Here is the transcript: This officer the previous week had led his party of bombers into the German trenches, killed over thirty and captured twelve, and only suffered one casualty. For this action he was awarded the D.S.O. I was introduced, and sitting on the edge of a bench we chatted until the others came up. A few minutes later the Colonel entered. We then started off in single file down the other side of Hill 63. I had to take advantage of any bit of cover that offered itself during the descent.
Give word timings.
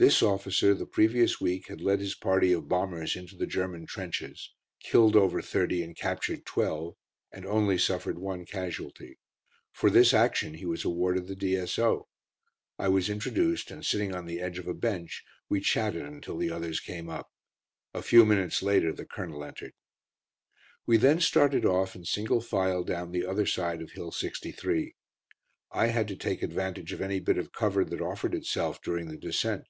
This 0.00 0.22
officer 0.22 0.74
the 0.74 0.86
previous 0.86 1.40
week 1.40 1.66
had 1.66 1.80
led 1.80 1.98
his 1.98 2.14
party 2.14 2.52
of 2.52 2.68
bombers 2.68 3.16
into 3.16 3.34
the 3.34 3.48
German 3.48 3.84
trenches, 3.84 4.52
killed 4.80 5.16
over 5.16 5.42
thirty 5.42 5.82
and 5.82 5.96
captured 5.96 6.46
twelve, 6.46 6.94
and 7.32 7.44
only 7.44 7.76
suffered 7.78 8.16
one 8.16 8.44
casualty. 8.44 9.18
For 9.72 9.90
this 9.90 10.14
action 10.14 10.54
he 10.54 10.64
was 10.66 10.84
awarded 10.84 11.26
the 11.26 11.34
D.S.O. 11.34 12.06
I 12.78 12.86
was 12.86 13.10
introduced, 13.10 13.72
and 13.72 13.84
sitting 13.84 14.14
on 14.14 14.26
the 14.26 14.38
edge 14.40 14.60
of 14.60 14.68
a 14.68 14.72
bench 14.72 15.24
we 15.48 15.60
chatted 15.60 16.02
until 16.04 16.36
the 16.38 16.52
others 16.52 16.78
came 16.78 17.08
up. 17.10 17.32
A 17.92 18.00
few 18.00 18.24
minutes 18.24 18.62
later 18.62 18.92
the 18.92 19.04
Colonel 19.04 19.42
entered. 19.42 19.72
We 20.86 20.96
then 20.96 21.18
started 21.20 21.64
off 21.66 21.96
in 21.96 22.04
single 22.04 22.40
file 22.40 22.84
down 22.84 23.10
the 23.10 23.26
other 23.26 23.46
side 23.46 23.82
of 23.82 23.90
Hill 23.90 24.12
63. 24.12 24.94
I 25.72 25.88
had 25.88 26.06
to 26.06 26.14
take 26.14 26.44
advantage 26.44 26.92
of 26.92 27.00
any 27.00 27.18
bit 27.18 27.36
of 27.36 27.50
cover 27.50 27.84
that 27.84 28.00
offered 28.00 28.36
itself 28.36 28.80
during 28.80 29.08
the 29.08 29.16
descent. 29.18 29.64